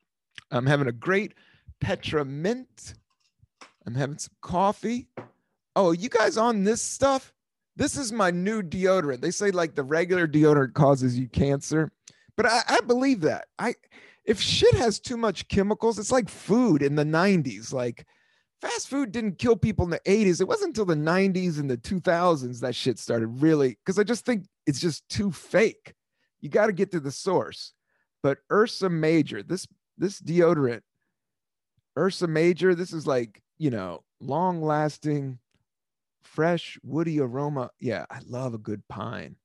[0.51, 1.33] I'm having a great
[1.79, 2.95] Petra Mint.
[3.85, 5.07] I'm having some coffee.
[5.75, 7.33] Oh, you guys on this stuff?
[7.75, 9.21] This is my new deodorant.
[9.21, 11.91] They say like the regular deodorant causes you cancer,
[12.37, 13.45] but I, I believe that.
[13.57, 13.75] I
[14.25, 17.73] if shit has too much chemicals, it's like food in the 90s.
[17.73, 18.05] Like
[18.61, 20.39] fast food didn't kill people in the 80s.
[20.39, 24.25] It wasn't until the 90s and the 2000s that shit started really, because I just
[24.25, 25.93] think it's just too fake.
[26.41, 27.73] You got to get to the source.
[28.21, 30.81] But Ursa Major, this this deodorant,
[31.97, 35.39] Ursa Major, this is like, you know, long lasting,
[36.23, 37.69] fresh, woody aroma.
[37.79, 39.35] Yeah, I love a good pine.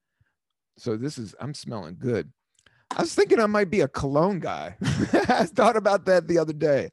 [0.76, 2.32] So this is, I'm smelling good.
[2.96, 4.76] I was thinking I might be a cologne guy.
[4.82, 6.90] I thought about that the other day.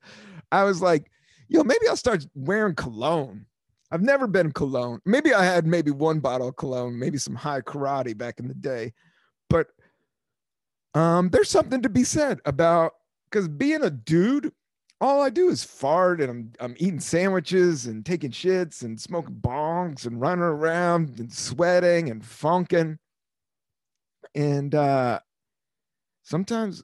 [0.51, 1.09] I was like,
[1.47, 3.45] yo, maybe I'll start wearing cologne.
[3.91, 4.99] I've never been cologne.
[5.05, 8.53] Maybe I had maybe one bottle of cologne, maybe some Hai Karate back in the
[8.53, 8.93] day.
[9.49, 9.67] But
[10.93, 12.93] um, there's something to be said about
[13.29, 14.51] because being a dude,
[15.05, 19.35] all I do is fart and I'm I'm eating sandwiches and taking shits and smoking
[19.35, 22.97] bongs and running around and sweating and funking.
[24.33, 25.19] And uh
[26.23, 26.83] sometimes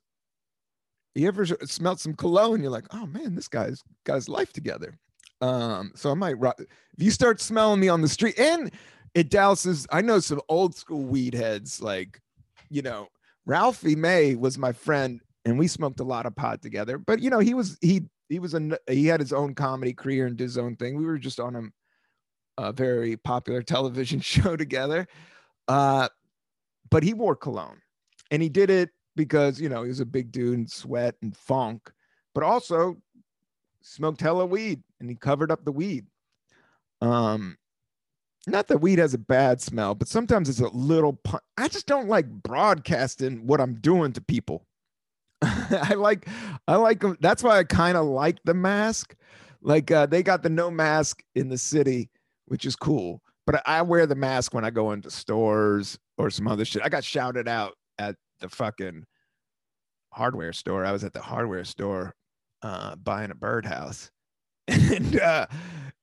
[1.16, 2.62] you ever smelled some cologne?
[2.62, 4.98] You're like, oh man, this guy's got his life together.
[5.42, 6.36] Um, so I might.
[6.42, 6.68] If
[6.98, 8.72] you start smelling me on the street, and
[9.14, 11.82] it douses, I know some old school weed heads.
[11.82, 12.22] Like,
[12.70, 13.08] you know,
[13.46, 16.98] Ralphie May was my friend, and we smoked a lot of pot together.
[16.98, 20.28] But you know, he was he he was a he had his own comedy career
[20.28, 20.98] and did his own thing.
[20.98, 21.56] We were just on
[22.58, 25.08] a, a very popular television show together.
[25.68, 26.10] Uh,
[26.90, 27.82] but he wore cologne,
[28.32, 31.36] and he did it because you know he was a big dude and sweat and
[31.36, 31.92] funk,
[32.34, 32.98] but also
[33.82, 36.06] smoked hella weed and he covered up the weed.
[37.02, 37.58] Um,
[38.48, 41.14] not that weed has a bad smell, but sometimes it's a little.
[41.24, 44.66] Pu- I just don't like broadcasting what I'm doing to people.
[45.82, 46.28] I like,
[46.68, 47.00] I like.
[47.00, 47.18] Them.
[47.20, 49.16] That's why I kind of like the mask.
[49.62, 52.10] Like uh, they got the no mask in the city,
[52.46, 53.22] which is cool.
[53.48, 56.84] But I wear the mask when I go into stores or some other shit.
[56.84, 59.06] I got shouted out at the fucking
[60.12, 60.86] hardware store.
[60.86, 62.14] I was at the hardware store
[62.62, 64.12] uh, buying a birdhouse,
[64.68, 65.48] and uh,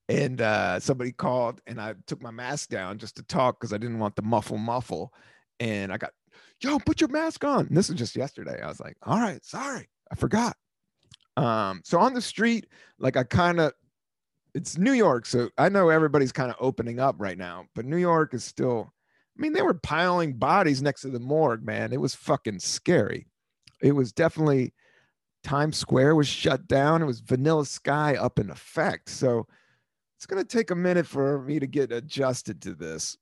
[0.09, 3.79] and uh, somebody called, and I took my mask down just to talk because I
[3.79, 5.13] didn't want the muffle muffle,
[5.61, 6.13] and I got,
[6.61, 7.67] yo, put your mask on.
[7.67, 8.61] And this was just yesterday.
[8.63, 10.57] I was like, all right, sorry, I forgot.
[11.37, 12.67] Um, so on the street,
[12.99, 13.73] like I kind of,
[14.55, 17.99] it's New York, so I know everybody's kind of opening up right now, but New
[17.99, 18.93] York is still.
[19.37, 21.93] I mean, they were piling bodies next to the morgue, man.
[21.93, 23.29] It was fucking scary.
[23.81, 24.75] It was definitely
[25.45, 27.03] Times Square was shut down.
[27.03, 29.11] It was Vanilla Sky up in effect.
[29.11, 29.47] So
[30.17, 33.17] it's going to take a minute for me to get adjusted to this.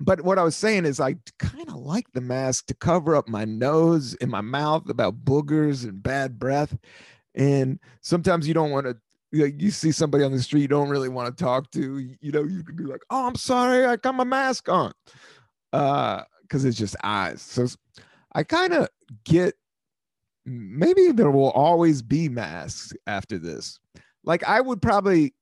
[0.00, 3.28] But what I was saying is, I kind of like the mask to cover up
[3.28, 6.76] my nose and my mouth about boogers and bad breath.
[7.34, 8.96] And sometimes you don't want to,
[9.32, 11.98] like, you see somebody on the street you don't really want to talk to.
[12.20, 14.92] You know, you could be like, "Oh, I'm sorry, I got my mask on,"
[15.72, 17.40] uh, because it's just eyes.
[17.40, 17.66] So
[18.34, 18.88] I kind of
[19.24, 19.54] get
[20.44, 23.78] maybe there will always be masks after this.
[24.24, 25.34] Like I would probably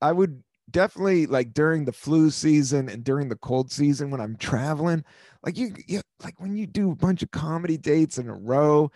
[0.00, 4.36] I would definitely like during the flu season and during the cold season when I'm
[4.36, 5.04] traveling,
[5.44, 8.90] like you, you like when you do a bunch of comedy dates in a row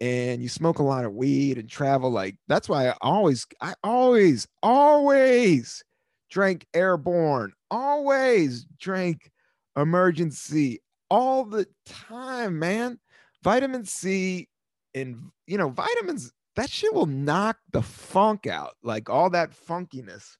[0.00, 3.74] and you smoke a lot of weed and travel like that's why I always I
[3.82, 5.82] always always
[6.30, 9.30] drank airborne, always drank
[9.76, 12.98] Emergen-C all the time, man.
[13.42, 14.48] Vitamin C
[14.94, 20.36] and you know, vitamins that shit will knock the funk out, like all that funkiness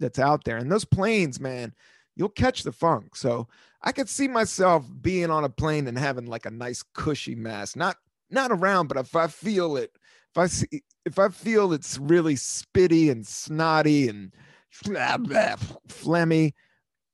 [0.00, 0.56] that's out there.
[0.56, 1.74] And those planes, man,
[2.14, 3.16] you'll catch the funk.
[3.16, 3.48] So
[3.82, 7.76] I could see myself being on a plane and having like a nice cushy mask,
[7.76, 7.96] not
[8.30, 9.92] not around, but if I feel it,
[10.30, 14.32] if I see, if I feel it's really spitty and snotty and
[14.84, 15.56] blah, blah,
[15.88, 16.52] phlegmy,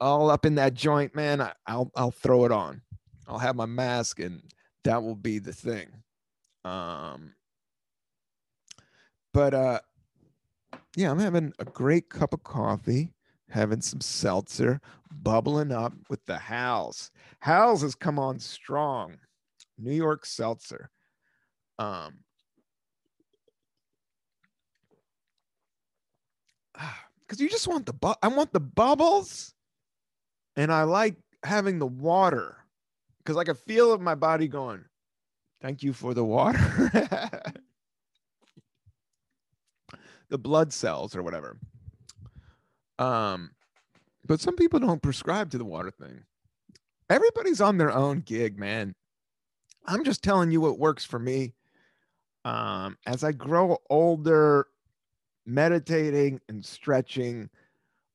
[0.01, 2.83] all up in that joint, man, I, I'll I'll throw it on.
[3.29, 4.43] I'll have my mask, and
[4.85, 5.89] that will be the thing.
[6.65, 7.35] Um,
[9.33, 9.81] but uh,
[10.97, 13.13] yeah, I'm having a great cup of coffee,
[13.49, 14.81] having some seltzer,
[15.11, 17.11] bubbling up with the Hal's.
[17.41, 19.17] Hal's has come on strong.
[19.79, 20.91] New York seltzer.
[21.79, 22.19] Um,
[27.21, 29.55] because you just want the bu- I want the bubbles,
[30.57, 32.59] and I like having the water
[33.19, 34.85] because I can feel my body going.
[35.63, 36.91] Thank you for the water.
[40.33, 41.59] the blood cells or whatever.
[42.99, 43.51] Um,
[44.27, 46.25] but some people don't prescribe to the water thing.
[47.11, 48.95] Everybody's on their own gig, man.
[49.85, 51.55] I'm just telling you what works for me.
[52.45, 54.67] Um, as I grow older,
[55.45, 57.51] meditating and stretching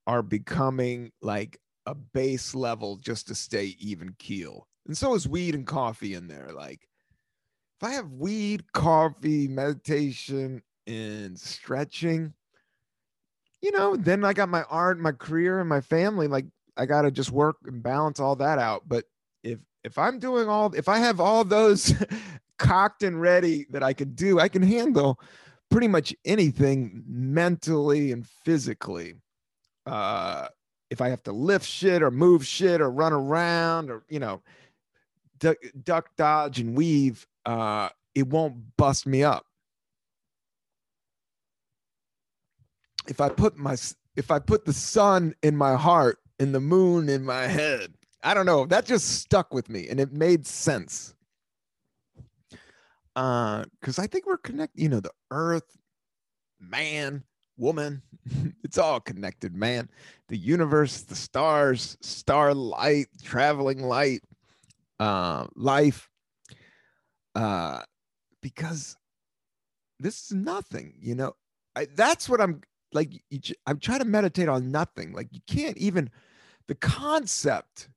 [0.08, 4.68] are becoming like a base level just to stay even keel.
[4.88, 6.50] And so is weed and coffee in there.
[6.52, 6.88] Like,
[7.80, 12.34] if I have weed, coffee, meditation, and stretching,
[13.62, 16.28] you know, then I got my art, my career, and my family.
[16.28, 16.46] Like
[16.78, 18.84] I gotta just work and balance all that out.
[18.88, 19.06] But
[19.44, 21.94] if if I'm doing all if I have all those
[22.58, 25.20] cocked and ready that I could do, I can handle
[25.70, 29.16] pretty much anything mentally and physically.
[29.86, 30.48] Uh
[30.90, 34.42] if I have to lift shit or move shit or run around or you know
[35.40, 39.46] duck, duck dodge and weave, uh, it won't bust me up.
[43.10, 43.76] If I put my
[44.16, 47.94] if I put the sun in my heart and the moon in my head,
[48.24, 48.66] I don't know.
[48.66, 51.14] That just stuck with me and it made sense.
[53.16, 55.78] Uh, because I think we're connected, you know, the earth,
[56.60, 57.24] man,
[57.58, 58.04] woman,
[58.64, 59.90] it's all connected, man.
[60.30, 64.22] The universe, the stars, starlight, traveling light,
[65.00, 66.10] uh, life.
[67.34, 67.82] Uh,
[68.42, 68.96] because
[70.00, 71.36] this is nothing, you know.
[71.76, 72.62] I, that's what I'm
[72.94, 75.14] like you, I'm trying to meditate on nothing.
[75.14, 76.10] Like you can't even
[76.68, 77.90] the concept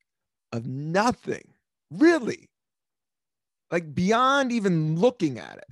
[0.52, 1.54] of nothing,
[1.90, 2.50] really,
[3.70, 5.68] like beyond even looking at it.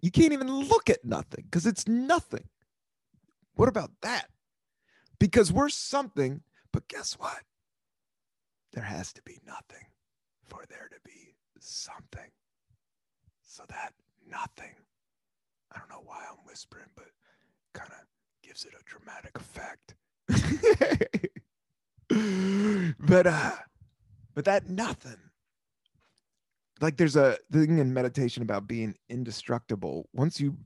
[0.00, 2.48] You can't even look at nothing because it's nothing.
[3.54, 4.28] What about that?
[5.18, 6.42] Because we're something,
[6.72, 7.42] but guess what?
[8.72, 9.86] There has to be nothing
[10.46, 12.30] for there to be something
[13.42, 13.92] so that
[14.26, 14.74] nothing,
[15.74, 17.08] I don't know why I'm whispering, but
[17.74, 18.06] kind of
[18.50, 19.94] gives it a dramatic effect.
[22.98, 23.52] but uh
[24.34, 25.14] but that nothing
[26.80, 30.56] like there's a thing in meditation about being indestructible once you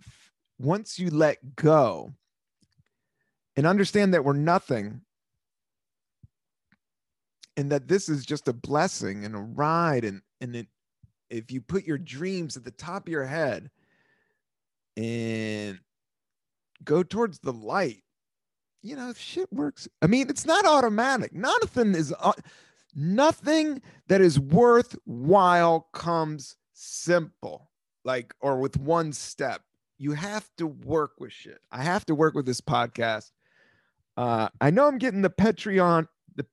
[0.59, 2.15] once you let go
[3.57, 5.03] and understand that we're nothing
[7.59, 10.69] and that this is just a blessing and a ride and and it,
[11.29, 13.71] if you put your dreams at the top of your head
[14.97, 15.79] and
[16.83, 18.03] go towards the light.
[18.83, 21.33] You know if shit works i mean it's not automatic.
[21.33, 22.33] Nothing is uh,
[22.95, 27.71] nothing that is worthwhile comes simple
[28.05, 29.63] like or with one step.
[29.97, 31.61] You have to work with shit.
[31.71, 33.31] I have to work with this podcast.
[34.17, 36.07] Uh i know i'm getting the patreon
[36.37, 36.47] the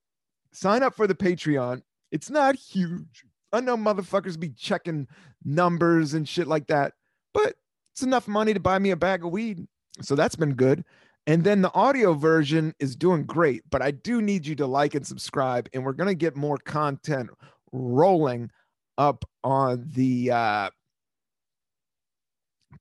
[0.51, 1.81] sign up for the patreon.
[2.11, 3.25] It's not huge.
[3.53, 5.07] I know motherfuckers be checking
[5.43, 6.93] numbers and shit like that
[7.33, 7.55] but
[7.91, 9.67] it's enough money to buy me a bag of weed
[9.99, 10.85] so that's been good
[11.27, 14.95] and then the audio version is doing great, but I do need you to like
[14.95, 15.69] and subscribe.
[15.73, 17.29] And we're going to get more content
[17.71, 18.49] rolling
[18.97, 20.69] up on the uh,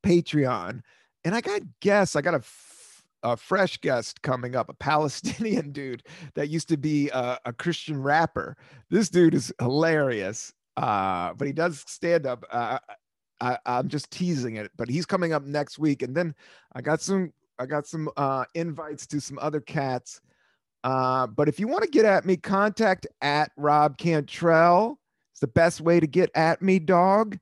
[0.03, 0.81] Patreon.
[1.25, 5.71] And I got guests, I got a, f- a fresh guest coming up, a Palestinian
[5.73, 6.03] dude
[6.35, 8.57] that used to be a, a Christian rapper.
[8.89, 12.45] This dude is hilarious, uh, but he does stand up.
[12.51, 12.79] Uh,
[13.41, 16.03] I, I'm just teasing it, but he's coming up next week.
[16.03, 16.35] And then
[16.75, 20.21] I got some I got some uh, invites to some other cats.
[20.83, 24.99] Uh, but if you want to get at me, contact at Rob Cantrell.
[25.33, 27.39] It's the best way to get at me, dog.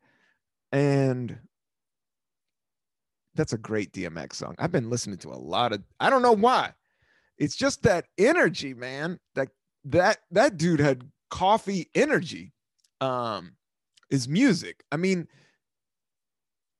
[0.73, 1.39] And
[3.37, 4.57] that's a great DMX song.
[4.59, 5.85] I've been listening to a lot of.
[6.01, 6.73] I don't know why.
[7.39, 9.21] It's just that energy, man.
[9.37, 9.49] That
[9.85, 12.53] that that dude had coffee energy.
[13.01, 13.53] Um,
[14.11, 14.83] is music.
[14.91, 15.29] I mean,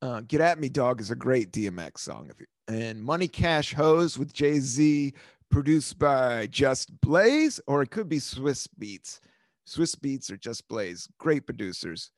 [0.01, 2.31] uh, "Get at Me, Dog" is a great DMX song.
[2.67, 5.13] And Money Cash Hoes with Jay Z,
[5.49, 9.19] produced by Just Blaze, or it could be Swizz Beatz.
[9.67, 12.11] Swizz Beatz or Just Blaze, great producers.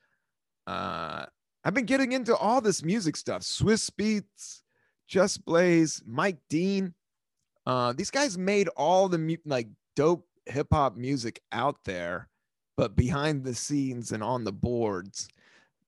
[0.68, 1.26] Uh,
[1.64, 3.42] I've been getting into all this music stuff.
[3.42, 4.62] Swizz Beatz,
[5.08, 6.94] Just Blaze, Mike Dean.
[7.66, 12.30] Uh, these guys made all the mu- like dope hip hop music out there,
[12.78, 15.28] but behind the scenes and on the boards.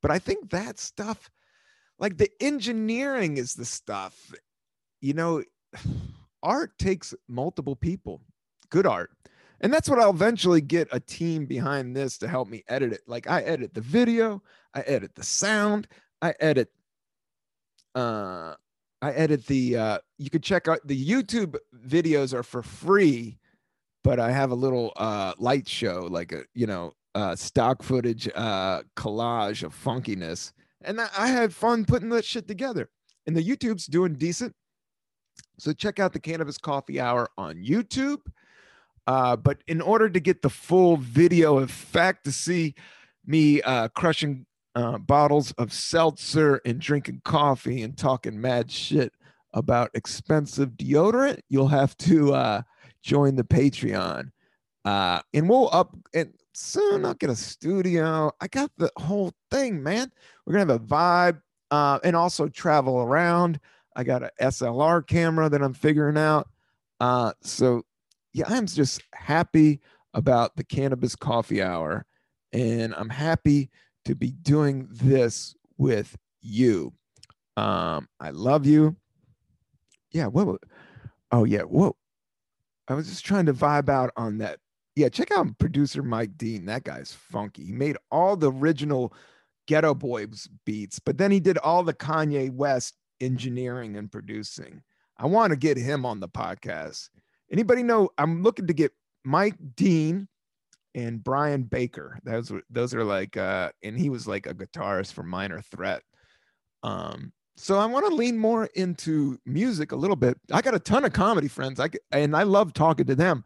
[0.02, 1.32] But I think that stuff,
[2.00, 4.34] like the engineering, is the stuff
[5.04, 5.44] you know,
[6.44, 8.22] art takes multiple people,
[8.70, 9.12] good art.
[9.60, 13.02] And that's what I'll eventually get a team behind this to help me edit it.
[13.06, 14.42] Like I edit the video,
[14.74, 15.88] I edit the sound,
[16.22, 16.70] I edit
[17.96, 18.56] uh
[19.02, 23.38] I edit the uh you could check out the YouTube videos are for free,
[24.06, 28.30] but I have a little uh light show like a you know uh stock footage
[28.36, 30.54] uh collage of funkiness.
[30.84, 32.90] And I had fun putting that shit together.
[33.26, 34.54] And the YouTube's doing decent.
[35.58, 38.20] So check out the Cannabis Coffee Hour on YouTube.
[39.06, 42.76] Uh, but in order to get the full video effect, to see
[43.26, 49.14] me uh, crushing uh, bottles of seltzer and drinking coffee and talking mad shit
[49.54, 52.62] about expensive deodorant, you'll have to uh,
[53.02, 54.32] join the Patreon.
[54.86, 58.32] Uh, and we'll up and soon I'll get a studio.
[58.42, 60.12] I got the whole thing, man.
[60.46, 61.42] We're gonna have a vibe
[61.72, 63.60] uh, and also travel around.
[63.96, 66.50] I got a SLR camera that I'm figuring out.
[67.00, 67.84] Uh, so
[68.34, 69.80] yeah, I'm just happy
[70.14, 72.06] about the cannabis coffee hour,
[72.52, 73.70] and I'm happy
[74.06, 76.94] to be doing this with you.
[77.56, 78.96] Um, I love you.
[80.12, 80.28] Yeah.
[80.28, 80.62] What?
[81.32, 81.62] Oh yeah.
[81.62, 81.96] Whoa.
[82.88, 84.60] I was just trying to vibe out on that.
[84.96, 86.66] Yeah, check out producer Mike Dean.
[86.66, 87.66] That guy's funky.
[87.66, 89.14] He made all the original
[89.68, 94.82] Geto Boys beats, but then he did all the Kanye West engineering and producing.
[95.18, 97.10] I want to get him on the podcast.
[97.52, 98.10] Anybody know?
[98.18, 98.92] I'm looking to get
[99.24, 100.28] Mike Dean
[100.96, 102.20] and Brian Baker.
[102.24, 106.02] Those those are like uh and he was like a guitarist for Minor Threat.
[106.84, 110.38] Um so I want to lean more into music a little bit.
[110.52, 111.80] I got a ton of comedy friends.
[111.80, 113.44] I and I love talking to them.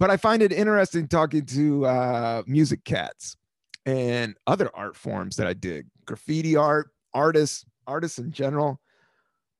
[0.00, 3.36] But I find it interesting talking to uh music cats
[3.86, 5.86] and other art forms that I dig.
[6.06, 8.80] Graffiti art, artists, artists in general.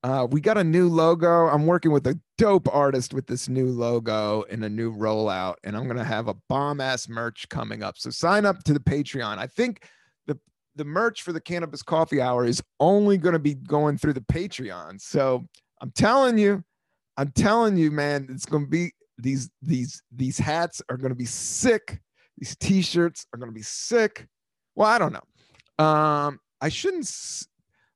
[0.03, 1.49] Uh, we got a new logo.
[1.49, 5.75] I'm working with a dope artist with this new logo and a new rollout, and
[5.75, 7.97] I'm gonna have a bomb ass merch coming up.
[7.97, 9.39] So sign up to the Patreon.
[9.39, 9.89] I think
[10.27, 10.39] the
[10.77, 15.01] the merch for the Cannabis Coffee Hour is only gonna be going through the Patreon.
[15.01, 15.47] So
[15.81, 16.63] I'm telling you,
[17.17, 21.99] I'm telling you, man, it's gonna be these these these hats are gonna be sick.
[22.39, 24.27] These t-shirts are gonna be sick.
[24.75, 25.85] Well, I don't know.
[25.85, 27.11] Um, I shouldn't.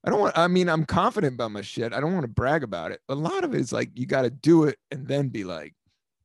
[0.05, 0.39] I don't want.
[0.39, 1.93] I mean, I'm confident about my shit.
[1.93, 3.01] I don't want to brag about it.
[3.09, 5.74] A lot of it is like you got to do it and then be like.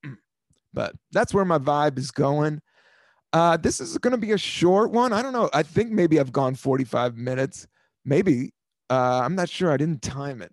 [0.05, 0.17] "Mm."
[0.73, 2.61] But that's where my vibe is going.
[3.33, 5.11] Uh, this is going to be a short one.
[5.11, 5.49] I don't know.
[5.53, 7.67] I think maybe I've gone 45 minutes.
[8.05, 8.53] Maybe.
[8.91, 9.71] Uh, I'm not sure.
[9.71, 10.51] I didn't time it,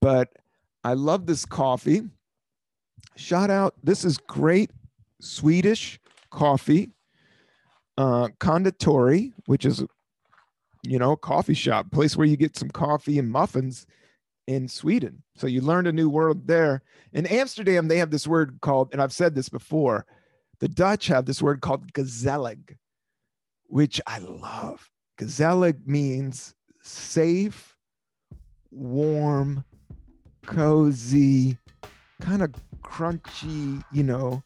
[0.00, 0.30] but
[0.84, 2.02] I love this coffee.
[3.16, 3.74] Shout out.
[3.82, 4.70] This is great
[5.20, 6.00] Swedish
[6.30, 6.90] coffee.
[7.96, 9.84] Uh, Konditori, which is,
[10.84, 13.86] you know, a coffee shop, place where you get some coffee and muffins
[14.46, 15.22] in Sweden.
[15.36, 16.82] So you learned a new word there.
[17.12, 20.06] In Amsterdam, they have this word called, and I've said this before,
[20.60, 22.76] the Dutch have this word called gezellig,
[23.66, 24.90] which I love.
[25.20, 27.76] Gezellig means safe,
[28.70, 29.64] warm,
[30.46, 31.58] cozy,
[32.20, 34.42] kind of crunchy, you know.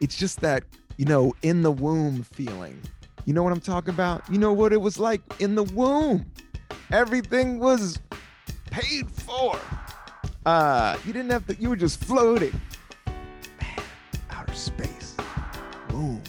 [0.00, 0.64] It's just that,
[0.98, 2.78] you know, in the womb feeling.
[3.24, 4.22] You know what I'm talking about?
[4.30, 6.26] You know what it was like in the womb.
[6.90, 8.00] Everything was
[8.70, 9.58] paid for.
[10.44, 12.60] Uh, you didn't have to, you were just floating.
[13.60, 13.84] Man,
[14.30, 15.14] outer space,
[15.90, 16.22] womb,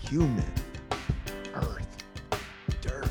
[0.00, 0.52] human,
[1.54, 1.86] earth,
[2.82, 3.08] dirt,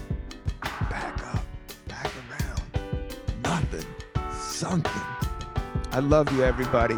[0.90, 1.44] back up,
[1.88, 3.86] back around, nothing,
[4.32, 5.02] something.
[5.92, 6.98] I love you, everybody.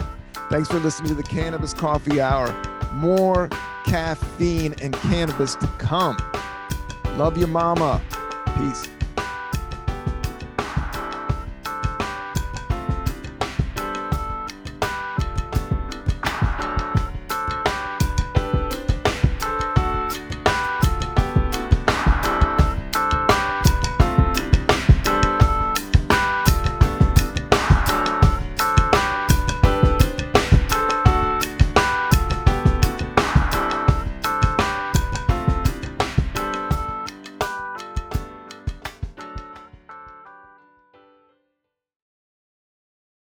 [0.49, 2.51] Thanks for listening to the Cannabis Coffee Hour.
[2.95, 3.47] More
[3.89, 6.15] caffeine and cannabis to come.
[7.17, 7.99] Love your mama.
[8.57, 8.87] Peace.